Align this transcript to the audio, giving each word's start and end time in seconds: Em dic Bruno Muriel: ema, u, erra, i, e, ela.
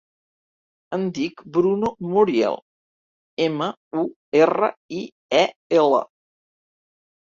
Em 0.97 1.03
dic 1.17 1.43
Bruno 1.57 1.91
Muriel: 2.15 2.59
ema, 3.49 3.71
u, 4.01 4.09
erra, 4.43 4.75
i, 5.01 5.07
e, 5.47 5.49
ela. 5.85 6.07